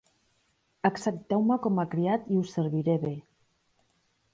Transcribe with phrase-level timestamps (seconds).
[0.89, 3.17] Accepteu-me com a criat i us serviré bé.